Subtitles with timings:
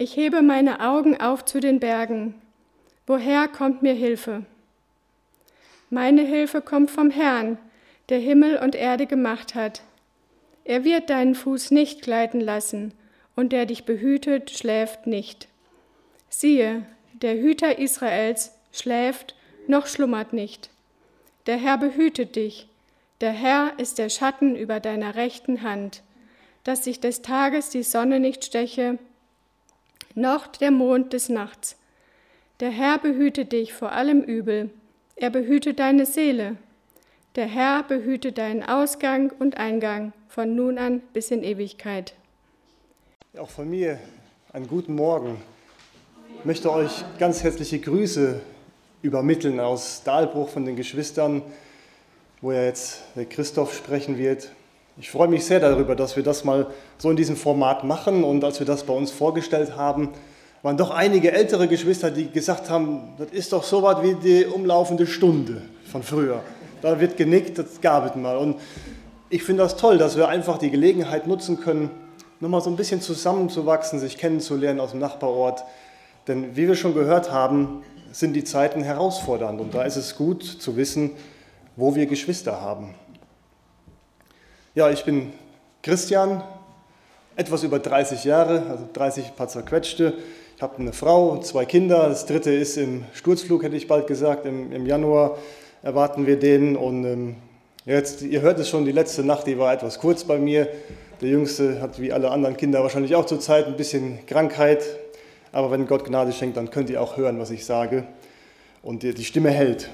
[0.00, 2.34] Ich hebe meine Augen auf zu den Bergen.
[3.06, 4.46] Woher kommt mir Hilfe?
[5.90, 7.58] Meine Hilfe kommt vom Herrn,
[8.08, 9.82] der Himmel und Erde gemacht hat.
[10.64, 12.94] Er wird deinen Fuß nicht gleiten lassen,
[13.36, 15.48] und der dich behütet, schläft nicht.
[16.30, 19.34] Siehe, der Hüter Israels schläft
[19.66, 20.70] noch schlummert nicht.
[21.44, 22.68] Der Herr behütet dich,
[23.20, 26.02] der Herr ist der Schatten über deiner rechten Hand,
[26.64, 28.98] dass sich des Tages die Sonne nicht steche,
[30.14, 31.76] noch der Mond des Nachts.
[32.60, 34.70] Der Herr behüte dich vor allem Übel,
[35.16, 36.56] er behüte deine Seele.
[37.36, 42.14] Der Herr behüte deinen Ausgang und Eingang von nun an bis in Ewigkeit.
[43.38, 43.98] Auch von mir
[44.52, 45.40] einen guten Morgen.
[46.38, 48.40] Ich möchte euch ganz herzliche Grüße
[49.02, 51.42] übermitteln aus Dahlbruch von den Geschwistern,
[52.40, 54.50] wo ja jetzt Christoph sprechen wird.
[55.00, 56.66] Ich freue mich sehr darüber, dass wir das mal
[56.98, 58.22] so in diesem Format machen.
[58.22, 60.10] Und als wir das bei uns vorgestellt haben,
[60.60, 64.44] waren doch einige ältere Geschwister, die gesagt haben, das ist doch so was wie die
[64.44, 66.42] umlaufende Stunde von früher.
[66.82, 68.36] Da wird genickt, das gab es mal.
[68.36, 68.60] Und
[69.30, 71.88] ich finde das toll, dass wir einfach die Gelegenheit nutzen können,
[72.40, 75.64] nochmal so ein bisschen zusammenzuwachsen, sich kennenzulernen aus dem Nachbarort.
[76.28, 80.44] Denn wie wir schon gehört haben, sind die Zeiten herausfordernd und da ist es gut
[80.44, 81.12] zu wissen,
[81.76, 82.94] wo wir Geschwister haben.
[84.76, 85.32] Ja, ich bin
[85.82, 86.44] Christian,
[87.34, 90.14] etwas über 30 Jahre, also 30 paar zerquetschte.
[90.54, 92.08] Ich habe eine Frau, zwei Kinder.
[92.08, 94.46] Das dritte ist im Sturzflug, hätte ich bald gesagt.
[94.46, 95.38] Im, im Januar
[95.82, 96.76] erwarten wir den.
[96.76, 97.36] Und ähm,
[97.84, 100.68] jetzt, ihr hört es schon, die letzte Nacht, die war etwas kurz bei mir.
[101.20, 104.84] Der Jüngste hat wie alle anderen Kinder wahrscheinlich auch zurzeit ein bisschen Krankheit,
[105.50, 108.04] aber wenn Gott Gnade schenkt, dann könnt ihr auch hören, was ich sage.
[108.84, 109.90] Und die Stimme hält.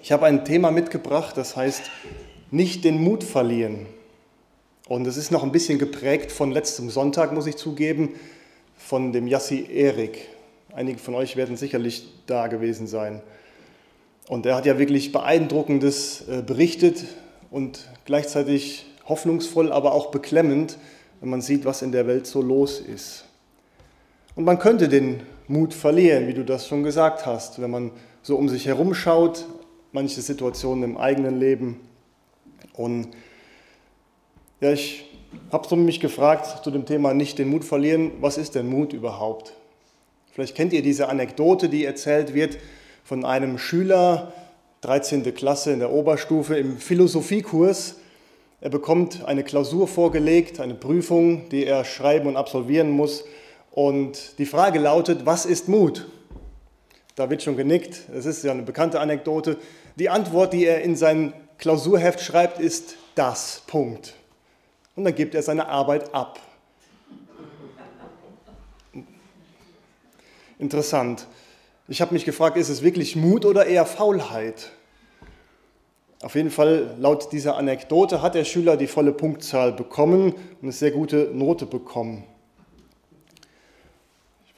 [0.00, 1.82] Ich habe ein Thema mitgebracht, das heißt,
[2.50, 3.86] nicht den Mut verlieren.
[4.88, 8.14] Und es ist noch ein bisschen geprägt von letztem Sonntag, muss ich zugeben,
[8.76, 10.28] von dem Yassi Erik.
[10.72, 13.20] Einige von euch werden sicherlich da gewesen sein.
[14.28, 17.04] Und er hat ja wirklich beeindruckendes äh, berichtet
[17.50, 20.78] und gleichzeitig hoffnungsvoll, aber auch beklemmend,
[21.20, 23.24] wenn man sieht, was in der Welt so los ist.
[24.36, 27.90] Und man könnte den Mut verlieren, wie du das schon gesagt hast, wenn man
[28.22, 29.46] so um sich herum schaut,
[29.92, 31.80] manche Situationen im eigenen Leben.
[32.78, 33.08] Und
[34.60, 35.04] ja, ich
[35.50, 39.52] habe mich gefragt zu dem Thema nicht den Mut verlieren, was ist denn Mut überhaupt?
[40.32, 42.58] Vielleicht kennt ihr diese Anekdote, die erzählt wird
[43.02, 44.32] von einem Schüler,
[44.82, 45.34] 13.
[45.34, 47.96] Klasse in der Oberstufe im Philosophiekurs.
[48.60, 53.24] Er bekommt eine Klausur vorgelegt, eine Prüfung, die er schreiben und absolvieren muss.
[53.72, 56.06] Und die Frage lautet, was ist Mut?
[57.16, 59.56] Da wird schon genickt, es ist ja eine bekannte Anekdote.
[59.96, 64.14] Die Antwort, die er in sein Klausurheft schreibt, ist das, Punkt.
[64.96, 66.40] Und dann gibt er seine Arbeit ab.
[70.58, 71.26] Interessant.
[71.86, 74.70] Ich habe mich gefragt, ist es wirklich Mut oder eher Faulheit?
[76.22, 80.72] Auf jeden Fall, laut dieser Anekdote hat der Schüler die volle Punktzahl bekommen und eine
[80.72, 82.24] sehr gute Note bekommen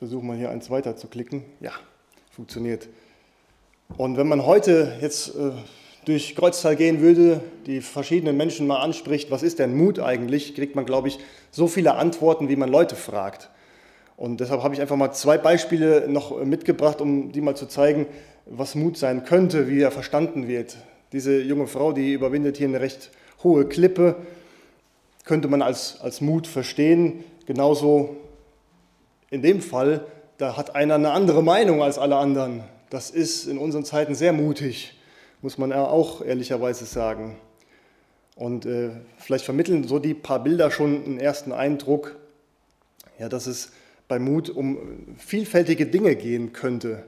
[0.01, 1.45] versuche mal hier eins weiter zu klicken.
[1.61, 1.73] Ja,
[2.31, 2.89] funktioniert.
[3.99, 5.51] Und wenn man heute jetzt äh,
[6.05, 10.75] durch Kreuztal gehen würde, die verschiedenen Menschen mal anspricht, was ist denn Mut eigentlich, kriegt
[10.75, 11.19] man, glaube ich,
[11.51, 13.51] so viele Antworten, wie man Leute fragt.
[14.17, 18.07] Und deshalb habe ich einfach mal zwei Beispiele noch mitgebracht, um die mal zu zeigen,
[18.47, 20.77] was Mut sein könnte, wie er verstanden wird.
[21.13, 23.11] Diese junge Frau, die überwindet hier eine recht
[23.43, 24.17] hohe Klippe,
[25.25, 27.25] könnte man als, als Mut verstehen.
[27.47, 28.17] Genauso
[29.31, 30.05] in dem Fall,
[30.39, 32.65] da hat einer eine andere Meinung als alle anderen.
[32.91, 35.00] Das ist in unseren Zeiten sehr mutig,
[35.43, 37.37] muss man auch ehrlicherweise sagen.
[38.37, 42.17] Und äh, vielleicht vermitteln so die paar Bilder schon einen ersten Eindruck,
[43.19, 43.73] ja, dass es
[44.09, 47.05] bei Mut um vielfältige Dinge gehen könnte.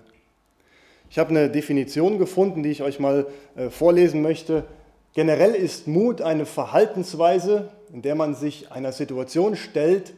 [1.11, 3.27] Ich habe eine Definition gefunden, die ich euch mal
[3.57, 4.65] äh, vorlesen möchte.
[5.15, 10.15] Generell ist Mut eine Verhaltensweise, in der man sich einer Situation stellt,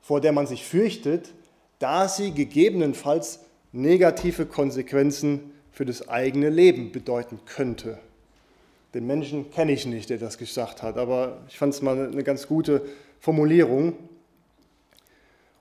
[0.00, 1.32] vor der man sich fürchtet,
[1.78, 3.40] da sie gegebenenfalls
[3.72, 7.98] negative Konsequenzen für das eigene Leben bedeuten könnte.
[8.94, 12.22] Den Menschen kenne ich nicht, der das gesagt hat, aber ich fand es mal eine
[12.22, 12.82] ganz gute
[13.18, 13.94] Formulierung.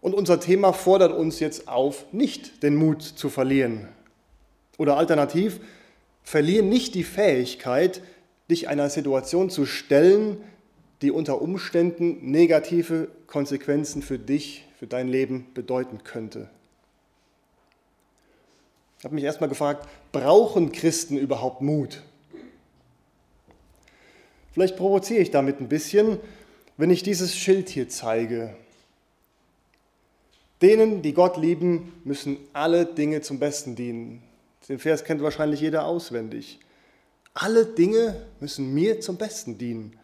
[0.02, 3.88] Und unser Thema fordert uns jetzt auf, nicht den Mut zu verlieren.
[4.78, 5.60] Oder alternativ,
[6.22, 8.02] verliere nicht die Fähigkeit,
[8.52, 10.38] dich einer Situation zu stellen,
[11.02, 16.50] die unter Umständen negative Konsequenzen für dich, für dein Leben bedeuten könnte.
[19.04, 22.02] Ich habe mich erstmal gefragt, brauchen Christen überhaupt Mut?
[24.54, 26.20] Vielleicht provoziere ich damit ein bisschen,
[26.78, 28.56] wenn ich dieses Schild hier zeige.
[30.62, 34.24] Denen, die Gott lieben, müssen alle Dinge zum Besten dienen.
[34.70, 36.62] Den Vers kennt wahrscheinlich jeder auswendig.
[37.34, 40.00] Alle Dinge müssen mir zum Besten dienen.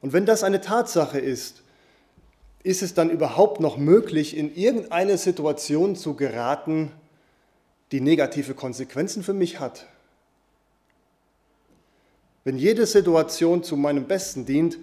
[0.00, 1.62] Und wenn das eine Tatsache ist,
[2.64, 6.90] ist es dann überhaupt noch möglich, in irgendeine Situation zu geraten,
[7.92, 9.86] die negative Konsequenzen für mich hat?
[12.44, 14.78] Wenn jede Situation zu meinem Besten dient,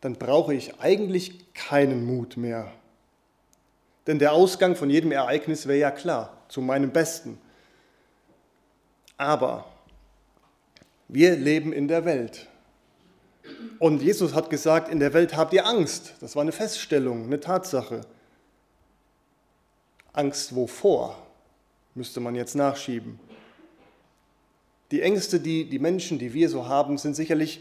[0.00, 2.70] dann brauche ich eigentlich keinen Mut mehr.
[4.06, 7.38] Denn der Ausgang von jedem Ereignis wäre ja klar, zu meinem Besten.
[9.16, 9.64] Aber
[11.08, 12.48] wir leben in der Welt.
[13.78, 16.14] Und Jesus hat gesagt, in der Welt habt ihr Angst.
[16.20, 18.02] Das war eine Feststellung, eine Tatsache.
[20.12, 21.25] Angst wovor,
[21.96, 23.18] müsste man jetzt nachschieben.
[24.90, 27.60] Die Ängste, die die Menschen, die wir so haben, sind sicherlich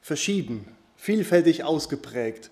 [0.00, 2.50] verschieden, vielfältig ausgeprägt.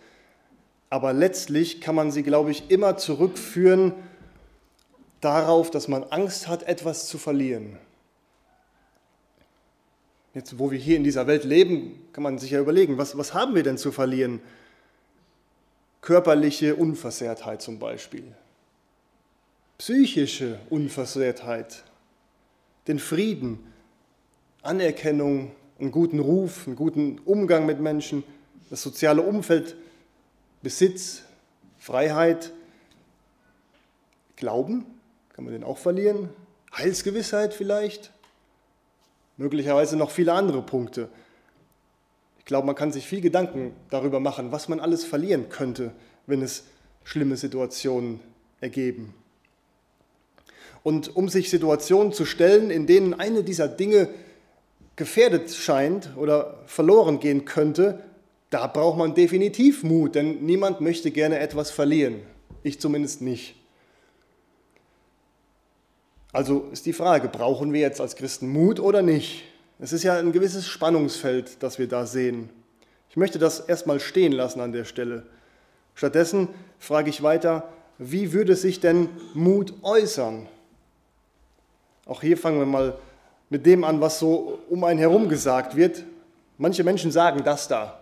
[0.91, 3.95] Aber letztlich kann man sie, glaube ich, immer zurückführen
[5.21, 7.79] darauf, dass man Angst hat, etwas zu verlieren.
[10.35, 13.35] Jetzt, wo wir hier in dieser Welt leben, kann man sich ja überlegen, was, was
[13.35, 14.41] haben wir denn zu verlieren?
[16.01, 18.25] Körperliche Unversehrtheit zum Beispiel,
[19.81, 21.85] psychische Unversehrtheit,
[22.87, 23.61] den Frieden,
[24.61, 28.23] Anerkennung, einen guten Ruf, einen guten Umgang mit Menschen,
[28.69, 29.77] das soziale Umfeld,
[30.63, 31.23] Besitz,
[31.79, 32.53] Freiheit,
[34.37, 34.85] Glauben,
[35.31, 36.29] kann man den auch verlieren,
[36.77, 38.13] Heilsgewissheit vielleicht,
[39.39, 41.09] möglicherweise noch viele andere Punkte.
[42.39, 45.93] Ich glaube, man kann sich viel Gedanken darüber machen, was man alles verlieren könnte,
[46.27, 46.65] wenn es
[47.03, 48.21] schlimme Situationen
[48.61, 49.15] ergeben.
[50.83, 54.09] Und um sich Situationen zu stellen, in denen eine dieser Dinge
[54.97, 58.03] gefährdet scheint oder verloren gehen könnte,
[58.51, 62.17] da braucht man definitiv Mut, denn niemand möchte gerne etwas verlieren.
[62.63, 63.55] Ich zumindest nicht.
[66.33, 69.45] Also ist die Frage, brauchen wir jetzt als Christen Mut oder nicht?
[69.79, 72.51] Es ist ja ein gewisses Spannungsfeld, das wir da sehen.
[73.09, 75.27] Ich möchte das erstmal stehen lassen an der Stelle.
[75.95, 76.49] Stattdessen
[76.79, 77.69] frage ich weiter,
[77.99, 80.49] wie würde sich denn Mut äußern?
[82.11, 82.99] Auch hier fangen wir mal
[83.51, 86.03] mit dem an, was so um einen herum gesagt wird.
[86.59, 88.01] Manche Menschen sagen das da.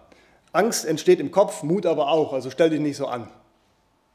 [0.51, 3.29] Angst entsteht im Kopf, Mut aber auch, also stell dich nicht so an.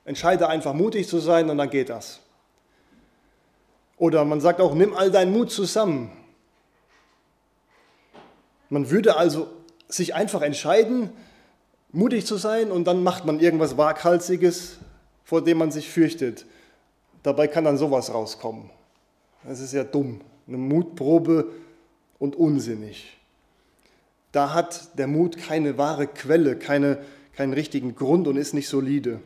[0.03, 2.21] Entscheide einfach mutig zu sein und dann geht das.
[3.97, 6.11] Oder man sagt auch, nimm all deinen Mut zusammen.
[8.69, 9.47] Man würde also
[9.87, 11.11] sich einfach entscheiden,
[11.91, 14.79] mutig zu sein und dann macht man irgendwas Waghalsiges,
[15.23, 16.47] vor dem man sich fürchtet.
[17.21, 18.71] Dabei kann dann sowas rauskommen.
[19.45, 21.51] Das ist ja dumm, eine Mutprobe
[22.19, 23.17] und unsinnig.
[24.31, 27.03] Da hat der Mut keine wahre Quelle, keine,
[27.33, 29.19] keinen richtigen Grund und ist nicht solide.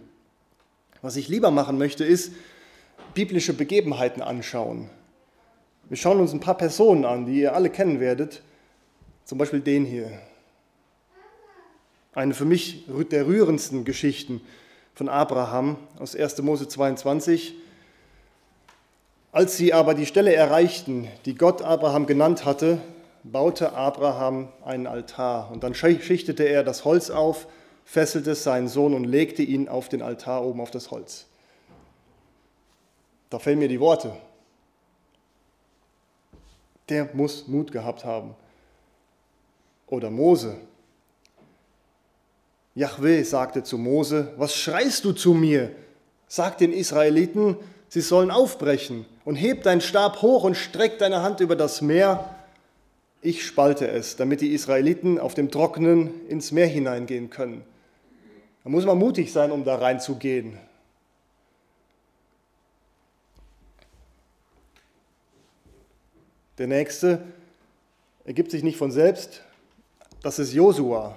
[1.01, 2.33] Was ich lieber machen möchte, ist,
[3.13, 4.89] biblische Begebenheiten anschauen.
[5.89, 8.41] Wir schauen uns ein paar Personen an, die ihr alle kennen werdet.
[9.23, 10.11] Zum Beispiel den hier.
[12.13, 14.41] Eine für mich der rührendsten Geschichten
[14.95, 16.41] von Abraham aus 1.
[16.41, 17.55] Mose 22.
[19.31, 22.79] Als sie aber die Stelle erreichten, die Gott Abraham genannt hatte,
[23.23, 27.47] baute Abraham einen Altar und dann schichtete er das Holz auf,
[27.83, 31.25] fesselte seinen Sohn und legte ihn auf den Altar oben auf das Holz.
[33.29, 34.13] Da fehlen mir die Worte.
[36.89, 38.33] Der muss Mut gehabt haben.
[39.87, 40.55] Oder Mose.
[42.75, 45.71] Jahweh sagte zu Mose, was schreist du zu mir?
[46.27, 47.57] Sag den Israeliten,
[47.89, 52.35] sie sollen aufbrechen und heb deinen Stab hoch und streck deine Hand über das Meer.
[53.21, 57.63] Ich spalte es, damit die Israeliten auf dem Trockenen ins Meer hineingehen können.
[58.63, 60.59] Da muss man mutig sein, um da reinzugehen.
[66.57, 67.21] Der nächste
[68.25, 69.43] ergibt sich nicht von selbst.
[70.23, 71.15] Das ist Josua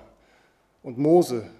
[0.82, 1.50] und Mose.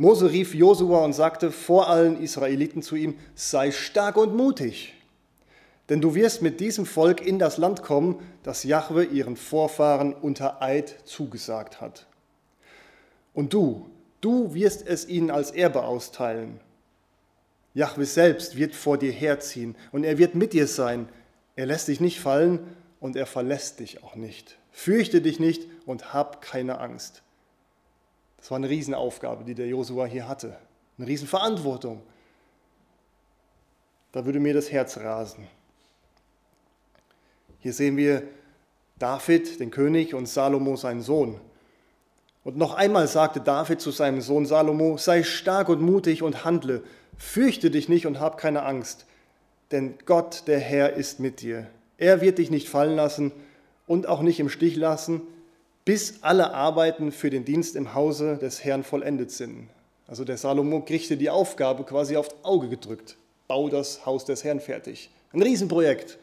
[0.00, 4.94] Mose rief Josua und sagte vor allen Israeliten zu ihm: Sei stark und mutig,
[5.88, 10.62] denn du wirst mit diesem Volk in das Land kommen, das Jahwe ihren Vorfahren unter
[10.62, 12.06] Eid zugesagt hat.
[13.34, 13.90] Und du,
[14.20, 16.60] du wirst es ihnen als Erbe austeilen.
[17.74, 21.08] Jahwe selbst wird vor dir herziehen und er wird mit dir sein.
[21.56, 22.60] Er lässt dich nicht fallen
[23.00, 24.58] und er verlässt dich auch nicht.
[24.70, 27.22] Fürchte dich nicht und hab keine Angst.
[28.38, 30.56] Das war eine Riesenaufgabe, die der Josua hier hatte.
[30.96, 32.02] Eine Riesenverantwortung.
[34.12, 35.46] Da würde mir das Herz rasen.
[37.60, 38.22] Hier sehen wir
[38.98, 41.40] David, den König, und Salomo, seinen Sohn.
[42.44, 46.82] Und noch einmal sagte David zu seinem Sohn Salomo, sei stark und mutig und handle,
[47.16, 49.06] fürchte dich nicht und hab keine Angst,
[49.70, 51.66] denn Gott, der Herr, ist mit dir.
[51.98, 53.32] Er wird dich nicht fallen lassen
[53.86, 55.20] und auch nicht im Stich lassen,
[55.88, 59.70] bis alle Arbeiten für den Dienst im Hause des Herrn vollendet sind.
[60.06, 63.16] Also der Salomo kriegte die Aufgabe quasi aufs Auge gedrückt.
[63.46, 65.08] Bau das Haus des Herrn fertig.
[65.32, 66.18] Ein Riesenprojekt,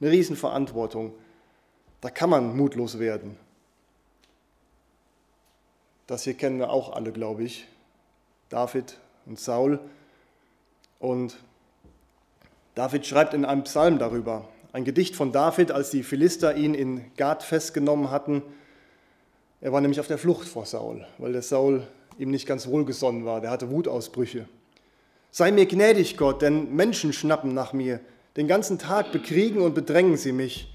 [0.00, 1.12] eine Riesenverantwortung.
[2.00, 3.36] Da kann man mutlos werden.
[6.06, 7.66] Das hier kennen wir auch alle, glaube ich.
[8.48, 8.96] David
[9.26, 9.80] und Saul.
[10.98, 11.36] Und
[12.74, 17.14] David schreibt in einem Psalm darüber, ein Gedicht von David, als die Philister ihn in
[17.18, 18.42] Gad festgenommen hatten.
[19.60, 21.86] Er war nämlich auf der Flucht vor Saul, weil der Saul
[22.18, 23.40] ihm nicht ganz wohlgesonnen war.
[23.40, 24.48] Der hatte Wutausbrüche.
[25.30, 28.00] Sei mir gnädig, Gott, denn Menschen schnappen nach mir.
[28.36, 30.72] Den ganzen Tag bekriegen und bedrängen sie mich.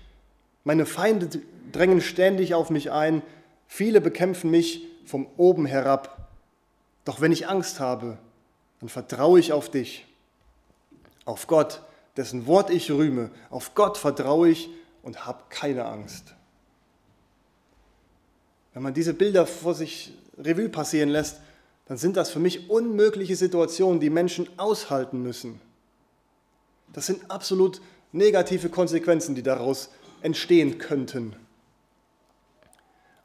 [0.63, 1.29] Meine Feinde
[1.71, 3.21] drängen ständig auf mich ein.
[3.67, 6.29] Viele bekämpfen mich von oben herab.
[7.05, 8.17] Doch wenn ich Angst habe,
[8.79, 10.05] dann vertraue ich auf dich,
[11.25, 11.81] auf Gott,
[12.17, 13.31] dessen Wort ich rühme.
[13.49, 14.69] Auf Gott vertraue ich
[15.01, 16.34] und habe keine Angst.
[18.75, 21.37] Wenn man diese Bilder vor sich Revue passieren lässt,
[21.85, 25.61] dann sind das für mich unmögliche Situationen, die Menschen aushalten müssen.
[26.91, 29.91] Das sind absolut negative Konsequenzen, die daraus
[30.21, 31.37] entstehen könnten.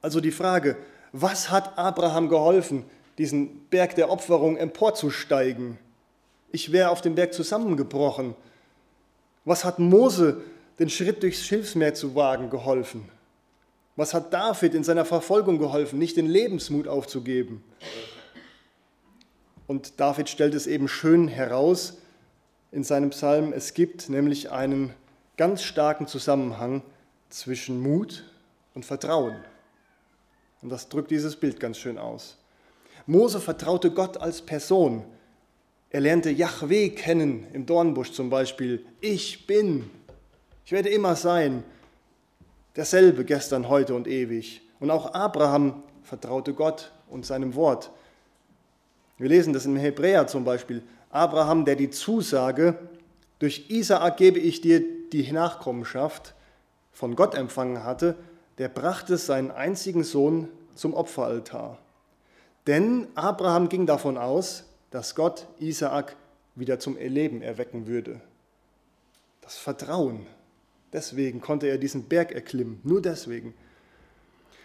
[0.00, 0.76] Also die Frage,
[1.10, 2.84] was hat Abraham geholfen,
[3.18, 5.78] diesen Berg der Opferung emporzusteigen?
[6.52, 8.36] Ich wäre auf dem Berg zusammengebrochen.
[9.44, 10.42] Was hat Mose,
[10.78, 13.08] den Schritt durchs Schilfsmeer zu wagen, geholfen?
[14.00, 17.62] Was hat David in seiner Verfolgung geholfen, nicht den Lebensmut aufzugeben?
[19.66, 21.98] Und David stellt es eben schön heraus
[22.72, 23.52] in seinem Psalm.
[23.52, 24.94] Es gibt nämlich einen
[25.36, 26.80] ganz starken Zusammenhang
[27.28, 28.24] zwischen Mut
[28.72, 29.36] und Vertrauen.
[30.62, 32.38] Und das drückt dieses Bild ganz schön aus.
[33.04, 35.04] Mose vertraute Gott als Person.
[35.90, 38.82] Er lernte Yahweh kennen, im Dornbusch zum Beispiel.
[39.02, 39.90] Ich bin,
[40.64, 41.64] ich werde immer sein,
[42.76, 44.62] derselbe gestern, heute und ewig.
[44.78, 47.90] Und auch Abraham vertraute Gott und seinem Wort.
[49.18, 50.82] Wir lesen das im Hebräer zum Beispiel.
[51.10, 52.78] Abraham, der die Zusage,
[53.38, 56.34] durch Isaak gebe ich dir die Nachkommenschaft,
[56.92, 58.16] von Gott empfangen hatte,
[58.58, 61.78] der brachte seinen einzigen Sohn zum Opferaltar.
[62.66, 66.16] Denn Abraham ging davon aus, dass Gott Isaak
[66.54, 68.20] wieder zum Leben erwecken würde.
[69.40, 70.26] Das Vertrauen.
[70.92, 73.54] Deswegen konnte er diesen Berg erklimmen, nur deswegen.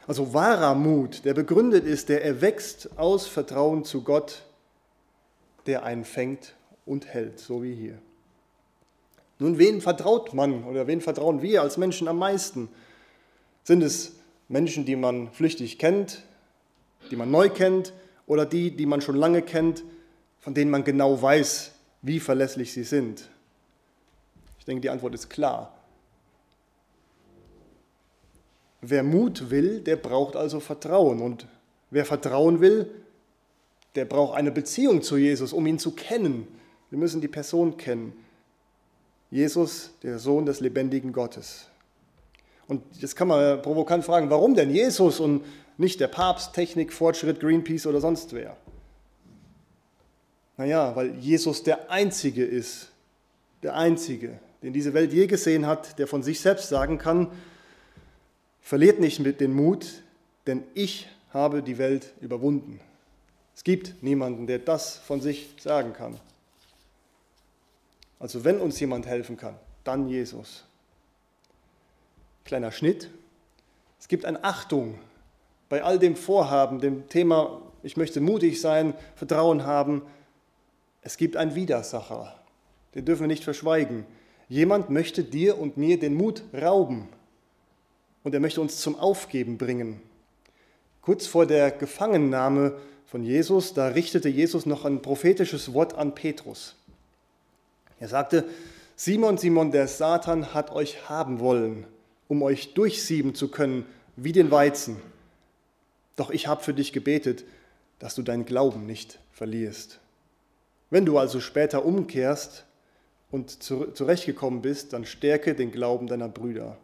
[0.08, 4.44] Also wahrer Mut, der begründet ist, der erwächst aus Vertrauen zu Gott,
[5.65, 6.55] der einen fängt
[6.86, 7.98] und hält, so wie hier.
[9.39, 12.70] Nun, wen vertraut man oder wen vertrauen wir als Menschen am meisten?
[13.63, 14.13] Sind es
[14.48, 16.24] Menschen, die man flüchtig kennt,
[17.12, 17.94] die man neu kennt
[18.27, 19.84] oder die, die man schon lange kennt,
[20.39, 23.27] von denen man genau weiß, wie verlässlich sie sind?
[24.60, 25.75] Ich denke, die Antwort ist klar.
[28.88, 31.20] Wer Mut will, der braucht also Vertrauen.
[31.20, 31.48] Und
[31.89, 32.92] wer Vertrauen will,
[33.96, 36.48] der braucht eine Beziehung zu Jesus, um ihn zu kennen.
[36.92, 38.13] Wir müssen die Person kennen.
[39.32, 41.68] Jesus, der Sohn des lebendigen Gottes.
[42.68, 45.44] Und jetzt kann man provokant fragen, warum denn Jesus und
[45.77, 48.56] nicht der Papst, Technik, Fortschritt, Greenpeace oder sonst wer?
[50.58, 52.92] Naja, weil Jesus der Einzige ist,
[53.63, 57.32] der Einzige, den diese Welt je gesehen hat, der von sich selbst sagen kann,
[58.65, 60.01] verliert nicht mit den Mut,
[60.48, 62.79] denn ich habe die Welt überwunden.
[63.55, 66.19] Es gibt niemanden, der das von sich sagen kann.
[68.19, 70.65] Also wenn uns jemand helfen kann, dann Jesus.
[72.43, 73.12] Kleiner Schnitt.
[74.00, 74.98] Es gibt eine Achtung
[75.69, 80.01] bei all dem Vorhaben, dem Thema, ich möchte mutig sein, Vertrauen haben.
[81.03, 82.36] Es gibt einen Widersacher,
[82.95, 84.07] den dürfen wir nicht verschweigen.
[84.50, 87.10] Jemand möchte dir und mir den Mut rauben
[88.25, 90.01] und er möchte uns zum Aufgeben bringen.
[91.01, 96.75] Kurz vor der Gefangennahme von Jesus, da richtete Jesus noch ein prophetisches Wort an Petrus.
[98.00, 98.44] Er sagte,
[98.96, 101.86] Simon, Simon, der Satan hat euch haben wollen,
[102.27, 104.98] um euch durchsieben zu können wie den Weizen.
[106.15, 107.44] Doch ich habe für dich gebetet,
[108.00, 110.00] dass du deinen Glauben nicht verlierst.
[110.89, 112.65] Wenn du also später umkehrst
[113.29, 116.77] und zurechtgekommen bist, dann stärke den Glauben deiner Brüder.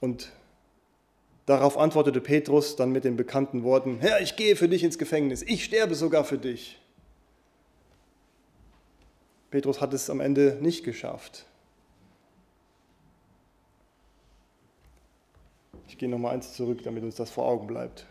[0.00, 0.32] Und
[1.46, 5.42] darauf antwortete Petrus dann mit den bekannten Worten, Herr, ich gehe für dich ins Gefängnis,
[5.42, 6.78] ich sterbe sogar für dich.
[9.50, 11.46] Petrus hat es am Ende nicht geschafft.
[15.88, 18.06] Ich gehe nochmal eins zurück, damit uns das vor Augen bleibt.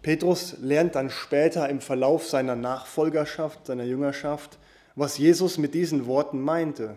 [0.00, 4.58] Petrus lernt dann später im Verlauf seiner Nachfolgerschaft, seiner Jüngerschaft,
[4.96, 6.96] was Jesus mit diesen Worten meinte.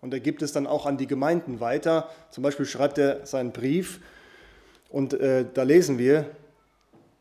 [0.00, 2.08] Und er gibt es dann auch an die Gemeinden weiter.
[2.30, 4.00] Zum Beispiel schreibt er seinen Brief
[4.88, 6.30] und äh, da lesen wir,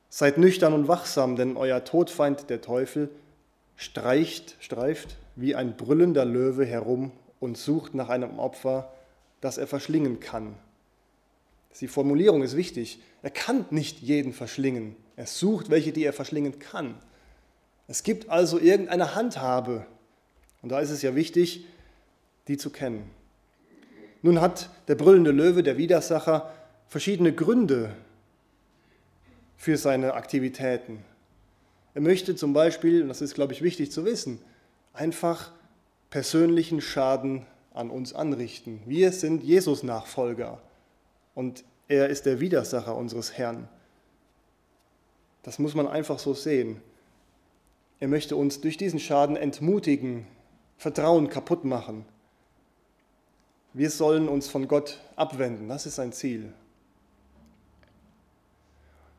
[0.10, 3.10] seid nüchtern und wachsam, denn euer Todfeind, der Teufel,
[3.76, 8.92] streicht, streift wie ein brüllender Löwe herum und sucht nach einem Opfer,
[9.42, 10.56] das er verschlingen kann.
[11.80, 13.00] Die Formulierung ist wichtig.
[13.22, 14.96] Er kann nicht jeden verschlingen.
[15.16, 16.96] Er sucht welche, die er verschlingen kann.
[17.88, 19.86] Es gibt also irgendeine Handhabe.
[20.64, 21.66] Und da ist es ja wichtig,
[22.48, 23.10] die zu kennen.
[24.22, 26.52] Nun hat der brüllende Löwe, der Widersacher,
[26.88, 27.94] verschiedene Gründe
[29.58, 31.04] für seine Aktivitäten.
[31.94, 34.40] Er möchte zum Beispiel, und das ist, glaube ich, wichtig zu wissen,
[34.94, 35.52] einfach
[36.10, 38.82] persönlichen Schaden an uns anrichten.
[38.86, 40.62] Wir sind Jesus-Nachfolger
[41.36, 43.68] und er ist der Widersacher unseres Herrn.
[45.44, 46.82] Das muss man einfach so sehen.
[48.00, 50.28] Er möchte uns durch diesen Schaden entmutigen,
[50.78, 52.06] Vertrauen kaputt machen.
[53.78, 56.52] Wir sollen uns von Gott abwenden, das ist sein Ziel.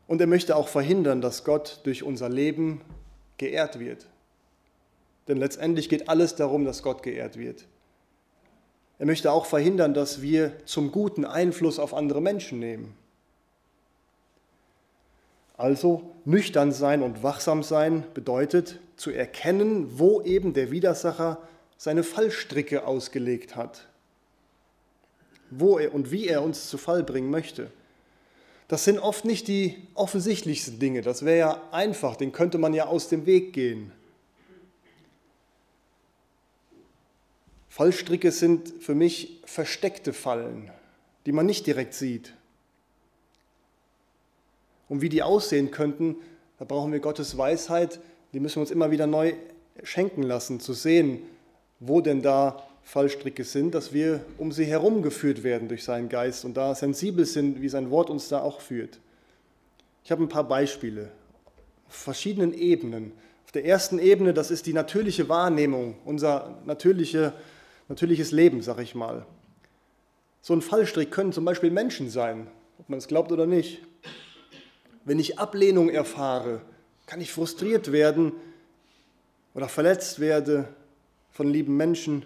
[0.05, 2.81] Und er möchte auch verhindern, dass Gott durch unser Leben
[3.37, 4.07] geehrt wird.
[5.29, 7.67] Denn letztendlich geht alles darum, dass Gott geehrt wird.
[8.97, 12.97] Er möchte auch verhindern, dass wir zum guten Einfluss auf andere Menschen nehmen.
[15.55, 21.37] Also nüchtern sein und wachsam sein bedeutet zu erkennen, wo eben der Widersacher
[21.77, 23.88] seine Fallstricke ausgelegt hat,
[25.51, 27.71] wo er und wie er uns zu Fall bringen möchte.
[28.67, 31.01] Das sind oft nicht die offensichtlichsten Dinge.
[31.01, 33.91] Das wäre ja einfach, den könnte man ja aus dem Weg gehen.
[37.67, 40.69] Fallstricke sind für mich versteckte Fallen,
[41.25, 42.33] die man nicht direkt sieht.
[44.87, 46.17] Und wie die aussehen könnten,
[46.59, 47.99] da brauchen wir Gottes Weisheit,
[48.33, 49.33] die müssen wir uns immer wieder neu
[49.81, 51.21] schenken lassen, zu sehen,
[51.79, 56.45] wo denn da Fallstricke sind, dass wir um sie herum geführt werden durch seinen Geist
[56.45, 58.99] und da sensibel sind, wie sein Wort uns da auch führt.
[60.03, 61.11] Ich habe ein paar Beispiele
[61.87, 63.11] auf verschiedenen Ebenen.
[63.45, 67.33] Auf der ersten Ebene, das ist die natürliche Wahrnehmung, unser natürliche,
[67.87, 69.25] natürliches Leben, sag ich mal.
[70.41, 73.81] So ein Fallstrick können zum Beispiel Menschen sein, ob man es glaubt oder nicht.
[75.03, 76.61] Wenn ich Ablehnung erfahre,
[77.05, 78.33] kann ich frustriert werden
[79.55, 80.67] oder verletzt werde
[81.31, 82.23] von lieben Menschen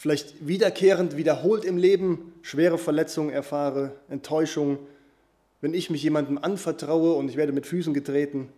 [0.00, 4.78] vielleicht wiederkehrend, wiederholt im Leben schwere Verletzungen erfahre, Enttäuschung,
[5.60, 8.48] wenn ich mich jemandem anvertraue und ich werde mit Füßen getreten,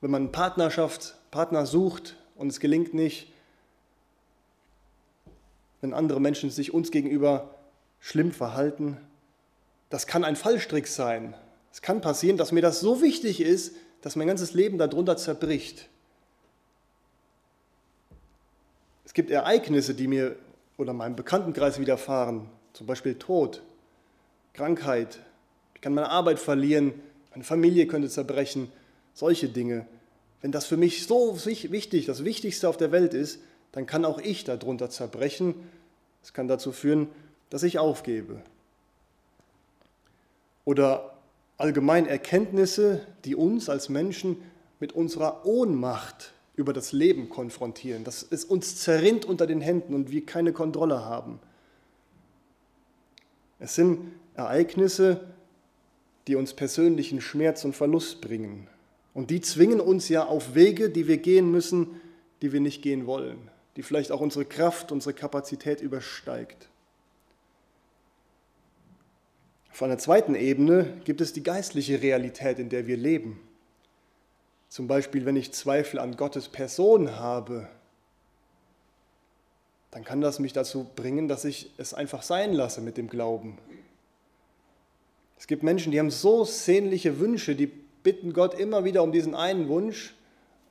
[0.00, 3.32] wenn man Partnerschaft, Partner sucht und es gelingt nicht,
[5.80, 7.52] wenn andere Menschen sich uns gegenüber
[7.98, 8.96] schlimm verhalten,
[9.90, 11.34] das kann ein Fallstrick sein.
[11.72, 15.88] Es kann passieren, dass mir das so wichtig ist, dass mein ganzes Leben darunter zerbricht.
[19.14, 20.34] Es gibt Ereignisse, die mir
[20.76, 23.62] oder meinem Bekanntenkreis widerfahren, zum Beispiel Tod,
[24.54, 25.20] Krankheit,
[25.76, 26.94] ich kann meine Arbeit verlieren,
[27.30, 28.72] meine Familie könnte zerbrechen,
[29.12, 29.86] solche Dinge.
[30.40, 33.38] Wenn das für mich so wichtig, das Wichtigste auf der Welt ist,
[33.70, 35.54] dann kann auch ich darunter zerbrechen.
[36.24, 37.06] Es kann dazu führen,
[37.50, 38.42] dass ich aufgebe.
[40.64, 41.16] Oder
[41.56, 44.38] allgemein Erkenntnisse, die uns als Menschen
[44.80, 50.10] mit unserer Ohnmacht über das Leben konfrontieren, dass es uns zerrinnt unter den Händen und
[50.10, 51.40] wir keine Kontrolle haben.
[53.58, 55.20] Es sind Ereignisse,
[56.26, 58.68] die uns persönlichen Schmerz und Verlust bringen.
[59.14, 62.00] Und die zwingen uns ja auf Wege, die wir gehen müssen,
[62.42, 63.38] die wir nicht gehen wollen,
[63.76, 66.68] die vielleicht auch unsere Kraft, unsere Kapazität übersteigt.
[69.70, 73.40] Auf einer zweiten Ebene gibt es die geistliche Realität, in der wir leben.
[74.74, 77.68] Zum Beispiel, wenn ich Zweifel an Gottes Person habe,
[79.92, 83.56] dann kann das mich dazu bringen, dass ich es einfach sein lasse mit dem Glauben.
[85.38, 89.36] Es gibt Menschen, die haben so sehnliche Wünsche, die bitten Gott immer wieder um diesen
[89.36, 90.16] einen Wunsch,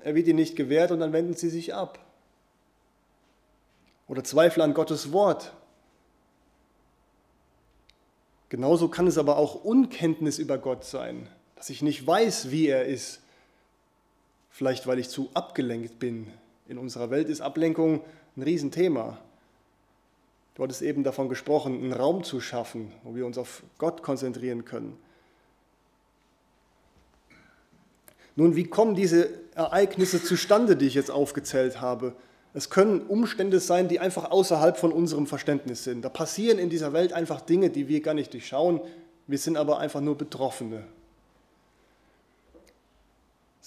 [0.03, 1.97] er wird ihnen nicht gewährt und dann wenden sie sich ab.
[4.09, 5.53] Oder Zweifel an Gottes Wort.
[8.49, 12.83] Genauso kann es aber auch Unkenntnis über Gott sein, dass ich nicht weiß, wie er
[12.83, 13.22] ist,
[14.53, 16.27] vielleicht weil ich zu abgelenkt bin.
[16.67, 18.01] In unserer Welt ist Ablenkung
[18.37, 19.17] ein Riesenthema.
[20.55, 24.63] Du hattest eben davon gesprochen, einen Raum zu schaffen, wo wir uns auf Gott konzentrieren
[24.63, 24.95] können.
[28.35, 32.13] Nun, wie kommen diese Ereignisse zustande, die ich jetzt aufgezählt habe?
[32.53, 36.03] Es können Umstände sein, die einfach außerhalb von unserem Verständnis sind.
[36.03, 38.81] Da passieren in dieser Welt einfach Dinge, die wir gar nicht durchschauen.
[39.25, 40.83] Wir sind aber einfach nur Betroffene.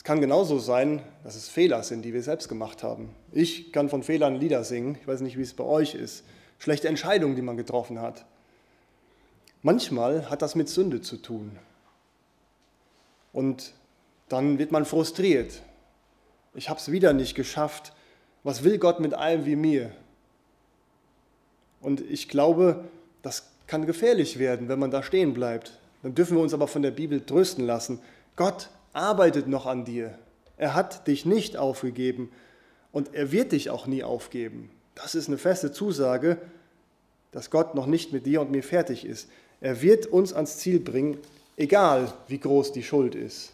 [0.07, 3.13] Es kann genauso sein, dass es Fehler sind, die wir selbst gemacht haben.
[3.33, 4.97] Ich kann von Fehlern Lieder singen.
[5.01, 6.23] Ich weiß nicht, wie es bei euch ist.
[6.61, 8.25] Schlechte Entscheidungen, die man getroffen hat.
[9.63, 11.59] Manchmal hat das mit Sünde zu tun.
[13.33, 13.73] Und
[14.29, 15.61] dann wird man frustriert.
[16.55, 17.93] Ich habe es wieder nicht geschafft.
[18.45, 19.91] Was will Gott mit einem wie mir?
[21.81, 22.85] Und ich glaube,
[23.23, 25.81] das kann gefährlich werden, wenn man da stehen bleibt.
[26.05, 27.99] Dann dürfen wir uns aber von der Bibel trösten lassen.
[28.37, 30.19] Gott arbeitet noch an dir.
[30.57, 32.31] Er hat dich nicht aufgegeben
[32.93, 34.71] und er wird dich auch nie aufgeben.
[34.95, 36.39] Das ist eine feste Zusage,
[37.31, 39.29] dass Gott noch nicht mit dir und mir fertig ist.
[39.61, 41.19] Er wird uns ans Ziel bringen,
[41.57, 43.53] egal wie groß die Schuld ist.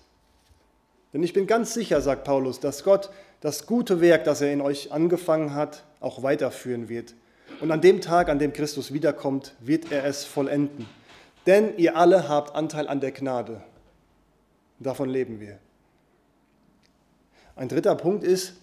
[1.13, 4.61] Denn ich bin ganz sicher, sagt Paulus, dass Gott das gute Werk, das er in
[4.61, 7.15] euch angefangen hat, auch weiterführen wird.
[7.61, 10.89] Und an dem Tag, an dem Christus wiederkommt, wird er es vollenden.
[11.47, 13.63] Denn ihr alle habt Anteil an der Gnade.
[14.83, 15.59] Davon leben wir.
[17.57, 18.55] Ein dritter Punkt ist,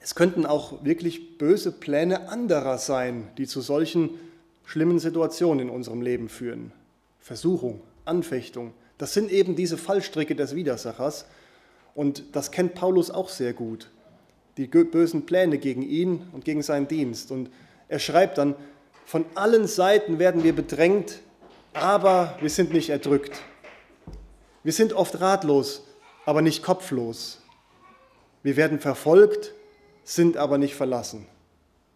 [0.00, 4.10] es könnten auch wirklich böse Pläne anderer sein, die zu solchen
[4.64, 6.72] schlimmen Situationen in unserem Leben führen.
[7.20, 11.26] Versuchung, Anfechtung, das sind eben diese Fallstricke des Widersachers.
[11.94, 13.90] Und das kennt Paulus auch sehr gut.
[14.56, 17.30] Die bösen Pläne gegen ihn und gegen seinen Dienst.
[17.30, 17.50] Und
[17.88, 18.54] er schreibt dann,
[19.06, 21.20] von allen Seiten werden wir bedrängt,
[21.72, 23.40] aber wir sind nicht erdrückt.
[24.62, 25.82] Wir sind oft ratlos,
[26.26, 27.40] aber nicht kopflos.
[28.42, 29.54] Wir werden verfolgt,
[30.04, 31.26] sind aber nicht verlassen.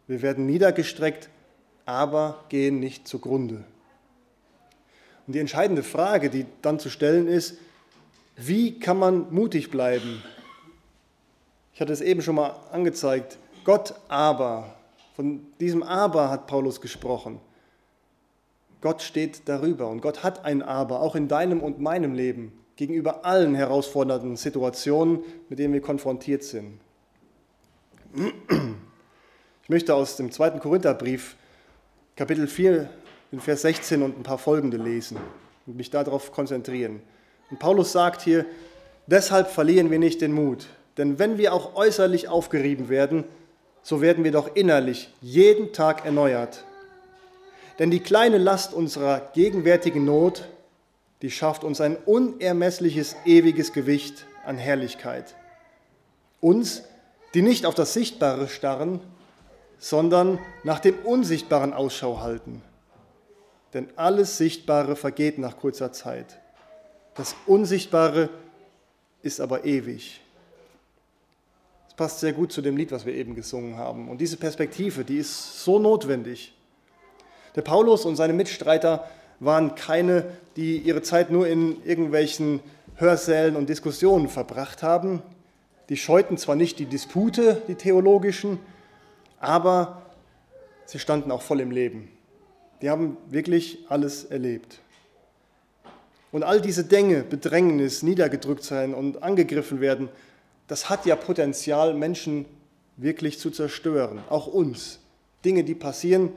[0.06, 1.28] Wir werden niedergestreckt,
[1.84, 3.64] aber gehen nicht zugrunde.
[5.26, 7.56] Und die entscheidende Frage, die dann zu stellen ist,
[8.36, 10.22] wie kann man mutig bleiben?
[11.72, 13.38] Ich hatte es eben schon mal angezeigt.
[13.64, 14.74] Gott aber,
[15.16, 17.40] von diesem aber hat Paulus gesprochen.
[18.84, 23.24] Gott steht darüber und Gott hat ein aber, auch in deinem und meinem Leben, gegenüber
[23.24, 26.78] allen herausfordernden Situationen, mit denen wir konfrontiert sind.
[29.62, 31.34] Ich möchte aus dem zweiten Korintherbrief,
[32.14, 32.90] Kapitel 4,
[33.32, 35.16] den Vers 16 und ein paar folgende lesen
[35.66, 37.00] und mich darauf konzentrieren.
[37.50, 38.44] Und Paulus sagt hier,
[39.06, 40.66] deshalb verlieren wir nicht den Mut,
[40.98, 43.24] denn wenn wir auch äußerlich aufgerieben werden,
[43.82, 46.66] so werden wir doch innerlich jeden Tag erneuert.
[47.78, 50.48] Denn die kleine Last unserer gegenwärtigen Not,
[51.22, 55.34] die schafft uns ein unermessliches, ewiges Gewicht an Herrlichkeit.
[56.40, 56.82] Uns,
[57.34, 59.00] die nicht auf das Sichtbare starren,
[59.78, 62.62] sondern nach dem Unsichtbaren Ausschau halten
[63.74, 66.38] denn alles Sichtbare vergeht nach kurzer Zeit.
[67.14, 68.30] Das Unsichtbare
[69.22, 70.20] ist aber ewig.
[71.86, 74.08] Das passt sehr gut zu dem Lied, was wir eben gesungen haben.
[74.08, 76.54] Und diese Perspektive, die ist so notwendig.
[77.54, 79.08] Der Paulus und seine Mitstreiter
[79.40, 80.24] waren keine,
[80.56, 82.60] die ihre Zeit nur in irgendwelchen
[82.96, 85.22] Hörsälen und Diskussionen verbracht haben.
[85.88, 88.58] Die scheuten zwar nicht die Dispute, die theologischen,
[89.38, 90.02] aber
[90.86, 92.08] sie standen auch voll im Leben.
[92.82, 94.80] Die haben wirklich alles erlebt.
[96.32, 100.08] Und all diese Dinge, Bedrängnis, niedergedrückt sein und angegriffen werden,
[100.66, 102.46] das hat ja Potenzial, Menschen
[102.96, 104.98] wirklich zu zerstören, auch uns.
[105.44, 106.30] Dinge, die passieren,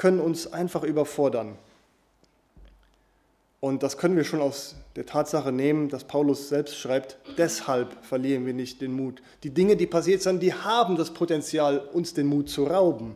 [0.00, 1.58] können uns einfach überfordern.
[3.60, 8.46] Und das können wir schon aus der Tatsache nehmen, dass Paulus selbst schreibt, deshalb verlieren
[8.46, 9.20] wir nicht den Mut.
[9.42, 13.14] Die Dinge, die passiert sind, die haben das Potenzial, uns den Mut zu rauben.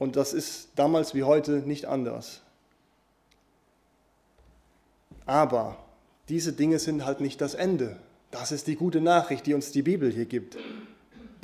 [0.00, 2.40] Und das ist damals wie heute nicht anders.
[5.26, 5.76] Aber
[6.28, 8.00] diese Dinge sind halt nicht das Ende.
[8.32, 10.56] Das ist die gute Nachricht, die uns die Bibel hier gibt.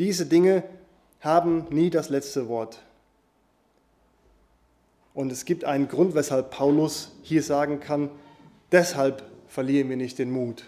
[0.01, 0.65] Diese Dinge
[1.21, 2.81] haben nie das letzte Wort.
[5.15, 8.11] Und es gibt einen Grund, weshalb Paulus hier sagen kann,
[8.73, 10.65] deshalb verlieren wir nicht den Mut.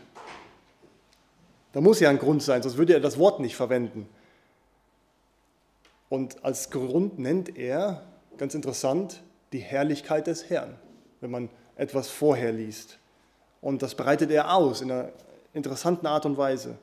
[1.72, 4.08] Da muss ja ein Grund sein, sonst würde er das Wort nicht verwenden.
[6.08, 8.06] Und als Grund nennt er,
[8.38, 10.76] ganz interessant, die Herrlichkeit des Herrn,
[11.20, 12.98] wenn man etwas vorher liest.
[13.60, 15.10] Und das breitet er aus in einer
[15.52, 16.78] interessanten Art und Weise.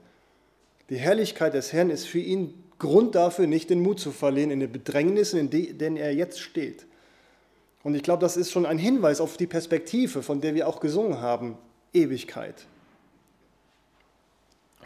[0.90, 4.60] Die Herrlichkeit des Herrn ist für ihn Grund dafür, nicht den Mut zu verlieren in
[4.60, 6.86] den Bedrängnissen, in denen er jetzt steht.
[7.84, 10.80] Und ich glaube, das ist schon ein Hinweis auf die Perspektive, von der wir auch
[10.80, 11.58] gesungen haben,
[11.94, 12.66] Ewigkeit.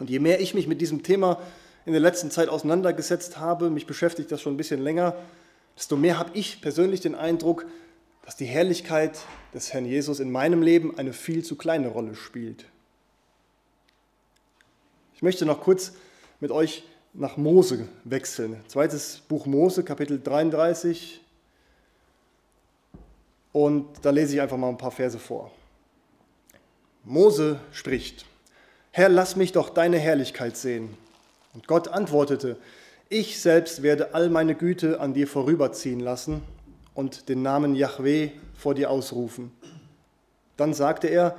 [0.00, 1.40] Und je mehr ich mich mit diesem Thema
[1.86, 5.16] in der letzten Zeit auseinandergesetzt habe, mich beschäftigt das schon ein bisschen länger,
[5.76, 7.66] desto mehr habe ich persönlich den Eindruck,
[8.24, 9.18] dass die Herrlichkeit
[9.54, 12.66] des Herrn Jesus in meinem Leben eine viel zu kleine Rolle spielt.
[15.14, 15.94] Ich möchte noch kurz
[16.40, 16.84] mit euch
[17.14, 18.60] nach Mose wechseln.
[18.68, 21.22] Zweites Buch Mose, Kapitel 33.
[23.52, 25.50] Und da lese ich einfach mal ein paar Verse vor.
[27.04, 28.26] Mose spricht,
[28.90, 30.96] Herr, lass mich doch deine Herrlichkeit sehen.
[31.54, 32.56] Und Gott antwortete,
[33.08, 36.42] ich selbst werde all meine Güte an dir vorüberziehen lassen
[36.94, 39.52] und den Namen Yahweh vor dir ausrufen.
[40.56, 41.38] Dann sagte er,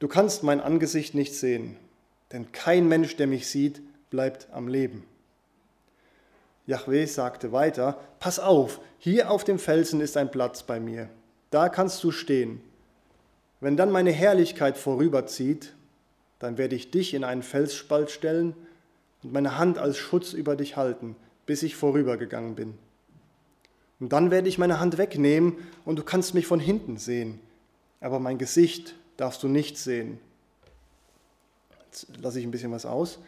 [0.00, 1.76] du kannst mein Angesicht nicht sehen,
[2.32, 5.04] denn kein Mensch, der mich sieht, bleibt am Leben.
[6.66, 11.08] Yahweh sagte weiter, pass auf, hier auf dem Felsen ist ein Platz bei mir,
[11.50, 12.60] da kannst du stehen.
[13.60, 15.74] Wenn dann meine Herrlichkeit vorüberzieht,
[16.38, 18.54] dann werde ich dich in einen Felsspalt stellen
[19.22, 22.78] und meine Hand als Schutz über dich halten, bis ich vorübergegangen bin.
[24.00, 27.38] Und dann werde ich meine Hand wegnehmen und du kannst mich von hinten sehen,
[28.00, 30.18] aber mein Gesicht darfst du nicht sehen.
[31.86, 33.18] Jetzt lasse ich ein bisschen was aus.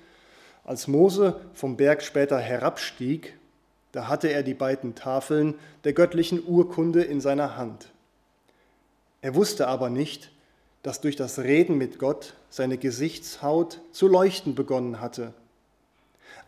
[0.65, 3.37] Als Mose vom Berg später herabstieg,
[3.91, 5.55] da hatte er die beiden Tafeln
[5.85, 7.92] der göttlichen Urkunde in seiner Hand.
[9.23, 10.31] Er wusste aber nicht,
[10.83, 15.33] dass durch das Reden mit Gott seine Gesichtshaut zu leuchten begonnen hatte.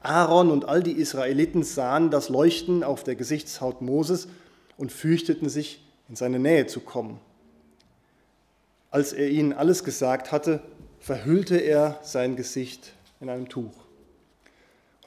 [0.02, 4.28] Aaron und all die Israeliten sahen das Leuchten auf der Gesichtshaut Moses
[4.76, 7.18] und fürchteten sich, in seine Nähe zu kommen.
[8.90, 10.60] Als er ihnen alles gesagt hatte,
[11.00, 13.72] verhüllte er sein Gesicht in einem Tuch.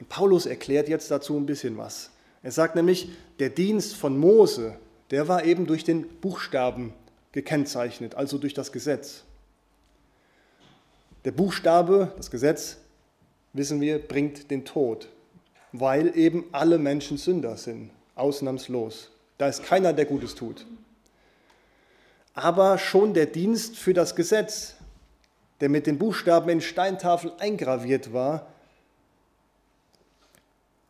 [0.00, 2.10] Und Paulus erklärt jetzt dazu ein bisschen was.
[2.42, 4.76] Er sagt nämlich, der Dienst von Mose,
[5.10, 6.92] der war eben durch den Buchstaben
[7.32, 9.24] gekennzeichnet, also durch das Gesetz.
[11.24, 12.78] Der Buchstabe, das Gesetz,
[13.52, 15.08] wissen wir, bringt den Tod,
[15.72, 19.10] weil eben alle Menschen Sünder sind, ausnahmslos.
[19.36, 20.66] Da ist keiner, der Gutes tut.
[22.34, 24.74] Aber schon der Dienst für das Gesetz,
[25.60, 28.46] der mit den Buchstaben in Steintafel eingraviert war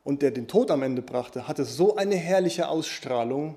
[0.04, 3.56] und der den Tod am Ende brachte, hatte so eine herrliche Ausstrahlung,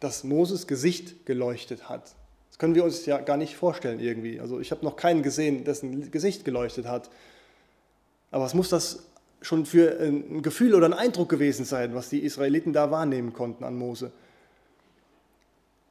[0.00, 2.14] dass Moses Gesicht geleuchtet hat.
[2.50, 4.40] Das können wir uns ja gar nicht vorstellen irgendwie.
[4.40, 7.10] Also ich habe noch keinen gesehen, dessen Gesicht geleuchtet hat.
[8.30, 9.04] Aber was muss das
[9.40, 13.64] schon für ein Gefühl oder ein Eindruck gewesen sein, was die Israeliten da wahrnehmen konnten
[13.64, 14.10] an Mose?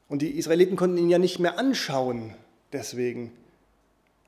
[0.10, 2.34] Und die Israeliten konnten ihn ja nicht mehr anschauen
[2.72, 3.32] deswegen.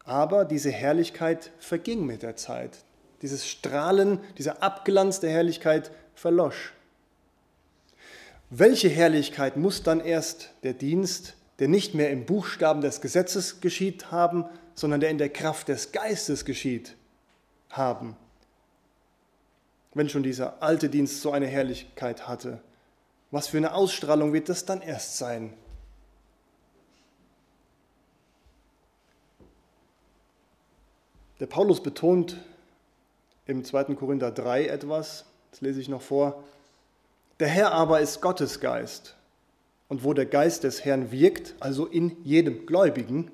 [0.03, 2.79] Aber diese Herrlichkeit verging mit der Zeit.
[3.21, 6.73] Dieses Strahlen, dieser Abglanz der Herrlichkeit verlosch.
[8.51, 14.11] Welche Herrlichkeit muss dann erst der Dienst, der nicht mehr im Buchstaben des Gesetzes geschieht
[14.11, 16.95] haben, sondern der in der Kraft des Geistes geschieht,
[17.69, 18.15] haben?
[19.93, 22.59] Wenn schon dieser alte Dienst so eine Herrlichkeit hatte,
[23.29, 25.53] was für eine Ausstrahlung wird das dann erst sein?
[31.39, 32.37] Der Paulus betont
[33.45, 33.95] im 2.
[33.95, 36.43] Korinther 3 etwas, das lese ich noch vor.
[37.39, 39.15] Der Herr aber ist Gottes Geist.
[39.87, 43.31] Und wo der Geist des Herrn wirkt, also in jedem Gläubigen,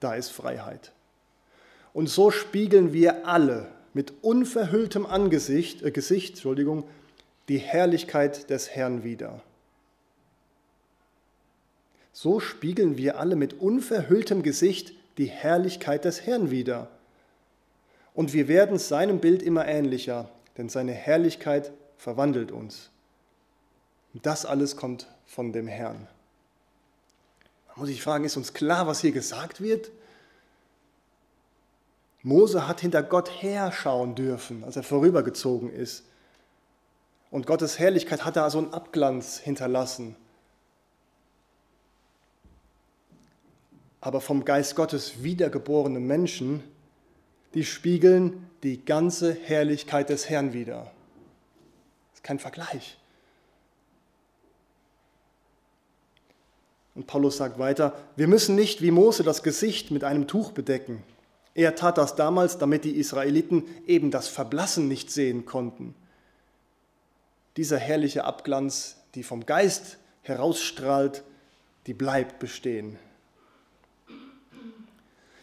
[0.00, 0.92] da ist Freiheit.
[1.94, 6.84] Und so spiegeln wir alle mit unverhülltem Angesicht, äh, Gesicht, Entschuldigung,
[7.48, 9.40] die Herrlichkeit des Herrn wider.
[12.12, 16.90] So spiegeln wir alle mit unverhülltem Gesicht die Herrlichkeit des Herrn wider.
[18.12, 22.90] Und wir werden seinem Bild immer ähnlicher, denn seine Herrlichkeit verwandelt uns.
[24.22, 26.08] Das alles kommt von dem Herrn.
[27.68, 29.90] Da muss ich fragen, ist uns klar, was hier gesagt wird?
[32.22, 36.04] Mose hat hinter Gott herschauen dürfen, als er vorübergezogen ist.
[37.30, 40.16] Und Gottes Herrlichkeit hat da so einen Abglanz hinterlassen.
[44.00, 46.62] Aber vom Geist Gottes wiedergeborene Menschen,
[47.54, 50.90] die spiegeln die ganze Herrlichkeit des Herrn wider.
[52.10, 52.98] Das ist kein Vergleich.
[56.96, 61.02] Und Paulus sagt weiter, wir müssen nicht wie Mose das Gesicht mit einem Tuch bedecken.
[61.54, 65.94] Er tat das damals, damit die Israeliten eben das Verblassen nicht sehen konnten.
[67.58, 71.22] Dieser herrliche Abglanz, die vom Geist herausstrahlt,
[71.86, 72.98] die bleibt bestehen.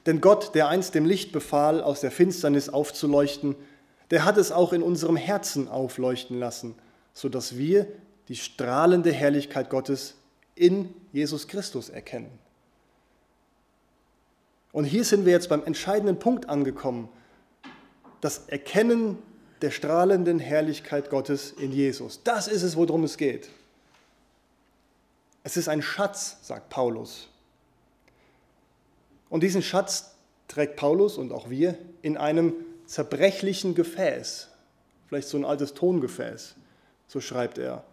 [0.07, 3.55] Denn Gott, der einst dem Licht befahl, aus der Finsternis aufzuleuchten,
[4.11, 6.75] der hat es auch in unserem Herzen aufleuchten lassen,
[7.13, 7.87] sodass wir
[8.27, 10.15] die strahlende Herrlichkeit Gottes
[10.55, 12.31] in Jesus Christus erkennen.
[14.71, 17.09] Und hier sind wir jetzt beim entscheidenden Punkt angekommen.
[18.21, 19.17] Das Erkennen
[19.61, 22.21] der strahlenden Herrlichkeit Gottes in Jesus.
[22.23, 23.49] Das ist es, worum es geht.
[25.43, 27.29] Es ist ein Schatz, sagt Paulus.
[29.29, 30.15] Und diesen Schatz
[30.47, 32.53] trägt Paulus und auch wir in einem
[32.85, 34.49] zerbrechlichen Gefäß.
[35.07, 36.55] vielleicht so ein altes Tongefäß,
[37.07, 37.83] so schreibt er.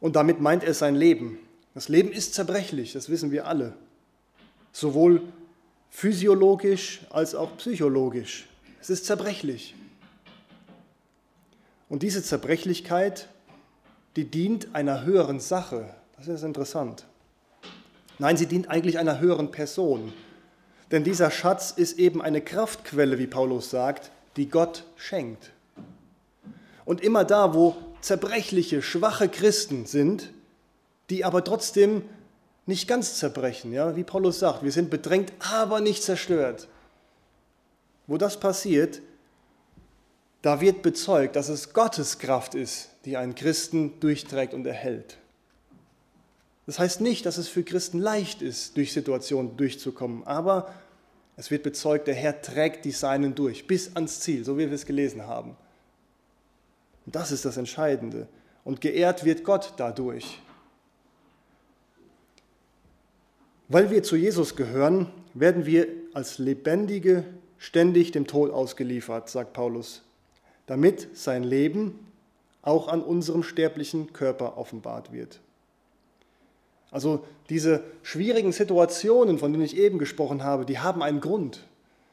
[0.00, 1.38] Und damit meint er sein Leben.
[1.74, 3.74] Das Leben ist zerbrechlich, das wissen wir alle.
[4.72, 5.22] Sowohl
[5.90, 8.48] physiologisch als auch psychologisch.
[8.80, 9.74] Es ist zerbrechlich.
[11.88, 13.28] Und diese Zerbrechlichkeit,
[14.16, 15.92] die dient einer höheren Sache.
[16.16, 17.04] Das ist interessant.
[18.18, 20.12] Nein, sie dient eigentlich einer höheren Person.
[20.90, 25.50] Denn dieser Schatz ist eben eine Kraftquelle, wie Paulus sagt, die Gott schenkt.
[26.84, 30.32] Und immer da, wo zerbrechliche, schwache Christen sind,
[31.10, 32.02] die aber trotzdem
[32.66, 36.68] nicht ganz zerbrechen, ja, wie Paulus sagt, wir sind bedrängt, aber nicht zerstört.
[38.06, 39.02] Wo das passiert,
[40.42, 45.18] da wird bezeugt, dass es Gottes Kraft ist, die einen Christen durchträgt und erhält.
[46.66, 50.72] Das heißt nicht, dass es für Christen leicht ist, durch Situationen durchzukommen, aber
[51.36, 54.72] es wird bezeugt, der Herr trägt die Seinen durch, bis ans Ziel, so wie wir
[54.72, 55.56] es gelesen haben.
[57.10, 58.28] Und das ist das Entscheidende.
[58.62, 60.40] Und geehrt wird Gott dadurch.
[63.66, 67.24] Weil wir zu Jesus gehören, werden wir als Lebendige
[67.58, 70.02] ständig dem Tod ausgeliefert, sagt Paulus,
[70.66, 71.98] damit sein Leben
[72.62, 75.40] auch an unserem sterblichen Körper offenbart wird.
[76.92, 81.66] Also diese schwierigen Situationen, von denen ich eben gesprochen habe, die haben einen Grund.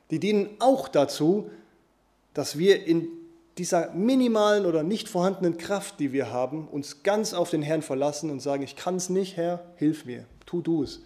[0.09, 1.51] Die dienen auch dazu,
[2.33, 3.09] dass wir in
[3.57, 8.29] dieser minimalen oder nicht vorhandenen Kraft, die wir haben, uns ganz auf den Herrn verlassen
[8.29, 11.01] und sagen, ich kann es nicht, Herr, hilf mir, tu du es.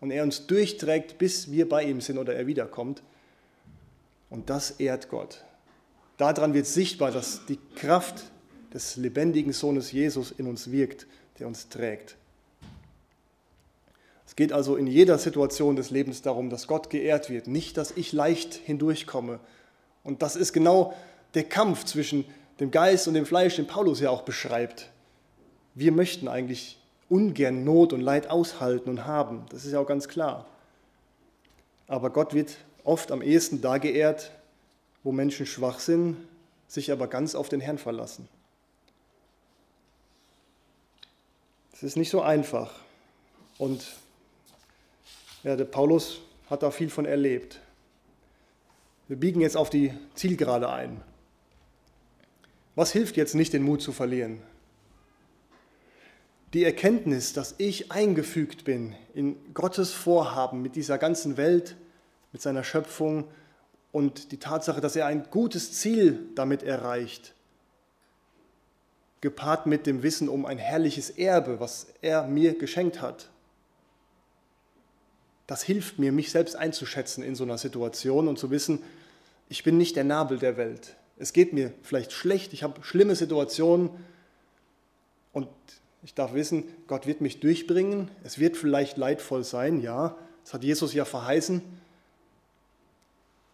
[0.00, 3.02] Und er uns durchträgt, bis wir bei ihm sind oder er wiederkommt.
[4.30, 5.44] Und das ehrt Gott.
[6.16, 8.24] Daran wird sichtbar, dass die Kraft
[8.72, 11.06] des lebendigen Sohnes Jesus in uns wirkt,
[11.38, 12.16] der uns trägt.
[14.26, 17.92] Es geht also in jeder Situation des Lebens darum, dass Gott geehrt wird, nicht, dass
[17.92, 19.40] ich leicht hindurchkomme.
[20.02, 20.94] Und das ist genau
[21.36, 22.24] der Kampf zwischen
[22.58, 24.90] dem Geist und dem Fleisch, den Paulus ja auch beschreibt.
[25.74, 26.78] Wir möchten eigentlich
[27.10, 30.46] ungern Not und Leid aushalten und haben, das ist ja auch ganz klar.
[31.86, 34.32] Aber Gott wird oft am ehesten da geehrt,
[35.04, 36.16] wo Menschen schwach sind,
[36.66, 38.28] sich aber ganz auf den Herrn verlassen.
[41.72, 42.72] Es ist nicht so einfach.
[43.58, 43.86] Und
[45.42, 47.60] ja, der Paulus hat da viel von erlebt.
[49.06, 51.02] Wir biegen jetzt auf die Zielgerade ein.
[52.76, 54.42] Was hilft jetzt nicht, den Mut zu verlieren?
[56.52, 61.74] Die Erkenntnis, dass ich eingefügt bin in Gottes Vorhaben mit dieser ganzen Welt,
[62.32, 63.28] mit seiner Schöpfung
[63.92, 67.34] und die Tatsache, dass er ein gutes Ziel damit erreicht,
[69.22, 73.30] gepaart mit dem Wissen um ein herrliches Erbe, was er mir geschenkt hat.
[75.46, 78.82] Das hilft mir, mich selbst einzuschätzen in so einer Situation und zu wissen,
[79.48, 83.16] ich bin nicht der Nabel der Welt es geht mir vielleicht schlecht, ich habe schlimme
[83.16, 83.90] Situationen
[85.32, 85.48] und
[86.02, 88.10] ich darf wissen, Gott wird mich durchbringen.
[88.22, 91.62] Es wird vielleicht leidvoll sein, ja, das hat Jesus ja verheißen.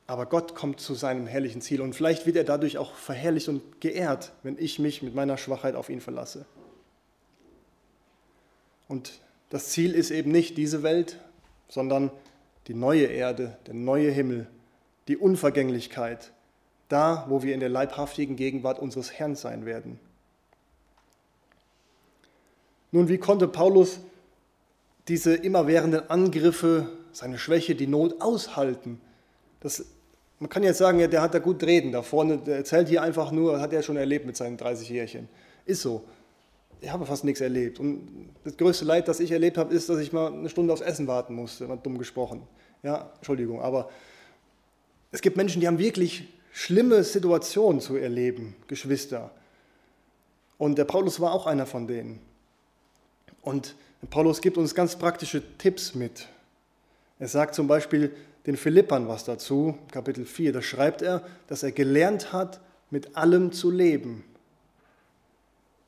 [0.06, 3.80] Aber Gott kommt zu seinem herrlichen Ziel und vielleicht wird er dadurch auch verherrlicht und
[3.80, 6.44] geehrt, wenn ich mich mit meiner Schwachheit auf ihn verlasse.
[8.88, 11.18] Und das Ziel ist eben nicht diese Welt,
[11.68, 12.10] sondern
[12.66, 14.46] die neue Erde, der neue Himmel,
[15.08, 16.32] die Unvergänglichkeit,
[16.92, 19.98] da, wo wir in der leibhaftigen Gegenwart unseres Herrn sein werden.
[22.90, 24.00] Nun, wie konnte Paulus
[25.08, 29.00] diese immerwährenden Angriffe, seine Schwäche, die Not aushalten?
[29.60, 29.84] Das,
[30.38, 33.02] man kann jetzt sagen, ja, der hat da gut reden da vorne, der erzählt hier
[33.02, 35.28] einfach nur, hat er schon erlebt mit seinen 30 Jährchen.
[35.64, 36.04] Ist so.
[36.82, 37.78] Ich habe fast nichts erlebt.
[37.78, 40.82] Und das größte Leid, das ich erlebt habe, ist, dass ich mal eine Stunde aufs
[40.82, 42.42] Essen warten musste, mal dumm gesprochen.
[42.82, 43.88] Ja, Entschuldigung, aber
[45.12, 49.30] es gibt Menschen, die haben wirklich schlimme Situationen zu erleben, Geschwister.
[50.58, 52.20] Und der Paulus war auch einer von denen.
[53.40, 53.74] Und
[54.10, 56.28] Paulus gibt uns ganz praktische Tipps mit.
[57.18, 58.14] Er sagt zum Beispiel
[58.46, 60.52] den Philippern was dazu, Kapitel 4.
[60.52, 62.60] Da schreibt er, dass er gelernt hat,
[62.90, 64.24] mit allem zu leben.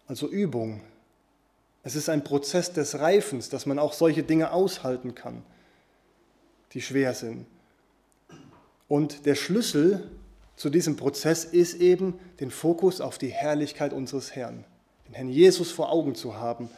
[0.06, 0.80] Also Übung.
[1.82, 5.42] Es ist ein Prozess des Reifens, dass man auch solche Dinge aushalten kann,
[6.72, 7.46] die schwer sind.
[8.88, 10.10] Und der Schlüssel
[10.56, 14.64] zu diesem Prozess ist eben, den Fokus auf die Herrlichkeit unseres Herrn,
[15.08, 16.68] den Herrn Jesus vor Augen zu haben,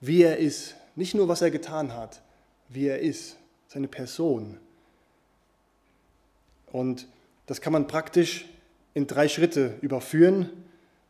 [0.00, 0.74] wie er ist.
[0.94, 2.20] Nicht nur, was er getan hat,
[2.68, 3.36] wie er ist,
[3.68, 4.58] seine Person.
[6.70, 7.06] Und
[7.46, 8.46] das kann man praktisch
[8.94, 10.50] in drei Schritte überführen,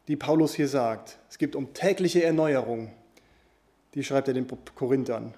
[0.06, 1.18] die Paulus hier sagt.
[1.28, 2.92] Es geht um tägliche Erneuerung.
[3.94, 5.34] Die schreibt er den Korinthern.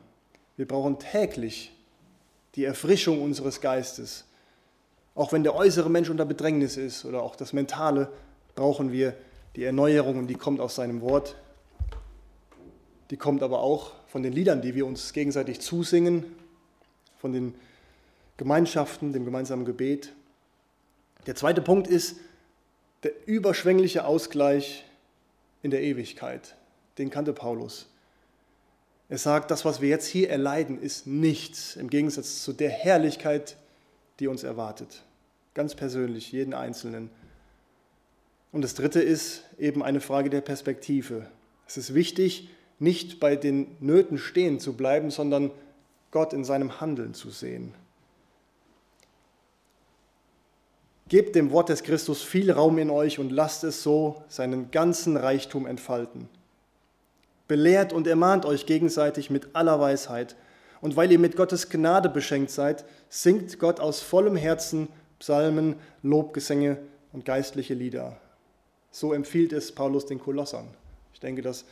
[0.56, 1.72] Wir brauchen täglich
[2.54, 4.24] die Erfrischung unseres Geistes
[5.20, 8.10] auch wenn der äußere Mensch unter Bedrängnis ist oder auch das Mentale,
[8.54, 9.14] brauchen wir
[9.54, 11.36] die Erneuerung und die kommt aus seinem Wort.
[13.10, 16.24] Die kommt aber auch von den Liedern, die wir uns gegenseitig zusingen,
[17.18, 17.54] von den
[18.38, 20.14] Gemeinschaften, dem gemeinsamen Gebet.
[21.26, 22.16] Der zweite Punkt ist
[23.02, 24.86] der überschwängliche Ausgleich
[25.62, 26.56] in der Ewigkeit.
[26.96, 27.90] Den kannte Paulus.
[29.10, 33.58] Er sagt, das, was wir jetzt hier erleiden, ist nichts im Gegensatz zu der Herrlichkeit,
[34.18, 35.02] die uns erwartet.
[35.55, 37.11] Ganz persönlich, jeden Einzelnen.
[38.53, 41.26] Und das Dritte ist eben eine Frage der Perspektive.
[41.66, 45.51] Es ist wichtig, nicht bei den Nöten stehen zu bleiben, sondern
[46.11, 47.74] Gott in seinem Handeln zu sehen.
[51.09, 55.16] Gebt dem Wort des Christus viel Raum in euch und lasst es so seinen ganzen
[55.16, 56.28] Reichtum entfalten.
[57.48, 60.36] Belehrt und ermahnt euch gegenseitig mit aller Weisheit.
[60.80, 64.88] Und weil ihr mit Gottes Gnade beschenkt seid, singt Gott aus vollem Herzen
[65.20, 66.78] Psalmen, Lobgesänge
[67.12, 68.18] und geistliche Lieder.
[68.90, 70.66] So empfiehlt es Paulus den Kolossern.
[71.14, 71.64] Ich denke, das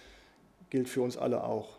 [0.71, 1.79] gilt für uns alle auch.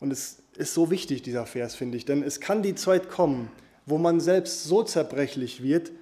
[0.00, 3.50] Und es ist so wichtig, dieser Vers, finde ich, denn es kann die Zeit kommen,
[3.86, 5.92] wo man selbst so zerbrechlich wird,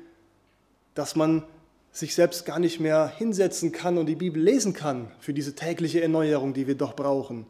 [0.94, 1.42] dass man
[1.90, 6.02] sich selbst gar nicht mehr hinsetzen kann und die Bibel lesen kann für diese tägliche
[6.02, 7.46] Erneuerung, die wir doch brauchen.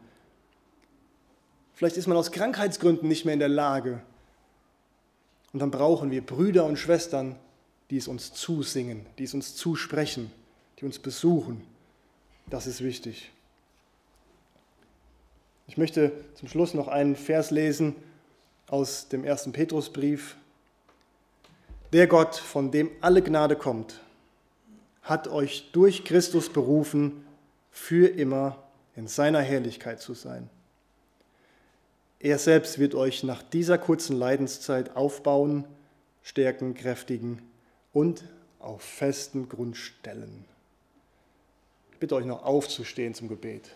[1.75, 4.03] Vielleicht ist man aus Krankheitsgründen nicht mehr in der Lage.
[5.53, 7.37] Und dann brauchen wir Brüder und Schwestern,
[7.91, 10.31] die es uns zusingen, die es uns zusprechen,
[10.79, 11.63] die uns besuchen.
[12.49, 13.31] Das ist wichtig.
[15.67, 17.95] Ich möchte zum Schluss noch einen Vers lesen
[18.67, 20.37] aus dem ersten Petrusbrief,
[21.93, 24.01] der Gott, von dem alle Gnade kommt,
[25.03, 27.25] hat euch durch Christus berufen,
[27.71, 28.63] für immer
[28.97, 30.49] in seiner Herrlichkeit zu sein.
[32.23, 35.65] Er selbst wird euch nach dieser kurzen Leidenszeit aufbauen,
[36.23, 37.43] stärken, kräftigen
[37.93, 38.23] und
[38.61, 40.45] auf festen Grund stellen.
[41.91, 43.75] Ich bitte euch noch aufzustehen zum Gebet.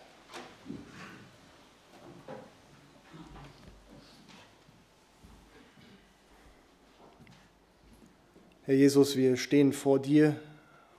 [8.62, 10.36] Herr Jesus, wir stehen vor dir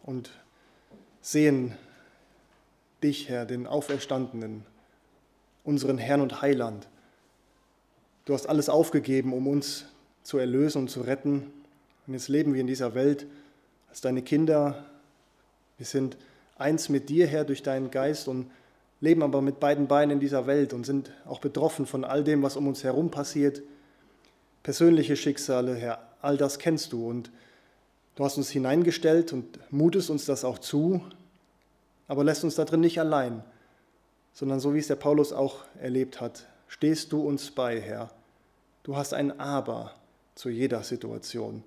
[0.04, 0.32] und
[1.22, 1.78] sehen
[3.02, 4.66] dich, Herr, den Auferstandenen,
[5.64, 6.90] unseren Herrn und Heiland.
[8.28, 9.86] Du hast alles aufgegeben, um uns
[10.22, 11.52] zu erlösen und zu retten.
[12.06, 13.26] Und jetzt leben wir in dieser Welt
[13.90, 14.86] als deine Kinder.
[15.78, 16.18] Wir sind
[16.58, 18.52] eins mit dir, Herr, durch deinen Geist und
[19.02, 22.44] leben aber mit beiden Beinen in dieser Welt und sind auch betroffen von all dem,
[22.44, 23.64] was um uns herum passiert.
[24.62, 27.32] Persönliche Schicksale, Herr, all das kennst du und
[28.18, 31.02] Du hast uns hineingestellt und mutest uns das auch zu,
[32.08, 33.44] aber lässt uns da drin nicht allein,
[34.34, 38.12] sondern so wie es der Paulus auch erlebt hat, stehst du uns bei, Herr.
[38.84, 39.96] Du hast ein Aber
[40.36, 41.64] zu jeder Situation.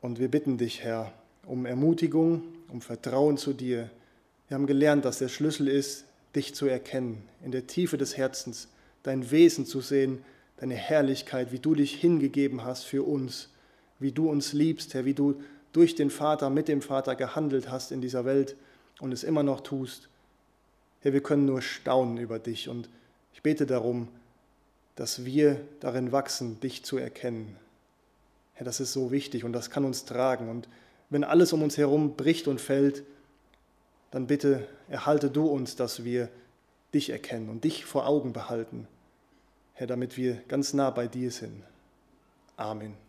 [0.00, 1.12] Und wir bitten dich, Herr,
[1.46, 3.90] um Ermutigung, um Vertrauen zu dir.
[4.46, 6.04] Wir haben gelernt, dass der Schlüssel ist,
[6.36, 8.68] dich zu erkennen, in der Tiefe des Herzens,
[9.02, 10.24] dein Wesen zu sehen,
[10.58, 13.48] deine Herrlichkeit, wie du dich hingegeben hast für uns,
[13.98, 15.40] wie du uns liebst, Herr, wie du
[15.72, 18.56] durch den Vater, mit dem Vater gehandelt hast in dieser Welt
[19.00, 20.08] und es immer noch tust.
[21.00, 22.88] Herr, wir können nur staunen über dich und
[23.38, 24.08] ich bete darum,
[24.96, 27.54] dass wir darin wachsen, dich zu erkennen.
[28.54, 30.48] Herr, das ist so wichtig und das kann uns tragen.
[30.48, 30.68] Und
[31.08, 33.04] wenn alles um uns herum bricht und fällt,
[34.10, 36.30] dann bitte erhalte du uns, dass wir
[36.92, 38.88] dich erkennen und dich vor Augen behalten,
[39.74, 41.62] Herr, damit wir ganz nah bei dir sind.
[42.56, 43.07] Amen.